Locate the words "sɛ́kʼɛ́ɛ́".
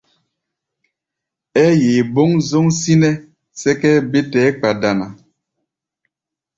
3.59-4.05